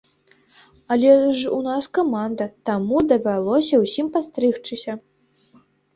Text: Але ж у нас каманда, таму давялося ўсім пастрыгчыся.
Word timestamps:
Але 0.93 1.11
ж 1.41 1.51
у 1.57 1.59
нас 1.67 1.89
каманда, 1.99 2.47
таму 2.69 2.97
давялося 3.11 3.75
ўсім 3.85 4.07
пастрыгчыся. 4.17 4.97